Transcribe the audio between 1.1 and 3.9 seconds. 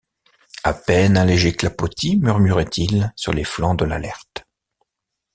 un léger clapotis murmurait-il sur les flancs de